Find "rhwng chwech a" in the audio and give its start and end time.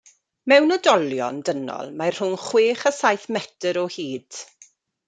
2.17-2.95